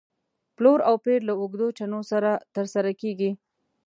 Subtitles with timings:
[0.55, 3.31] پلور او پېر له اوږدو چنو سره تر سره کېږي.